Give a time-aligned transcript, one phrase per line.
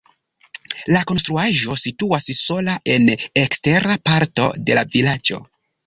[0.95, 3.07] La konstruaĵo situas sola en
[3.45, 5.45] ekstera parto de la vilaĝo.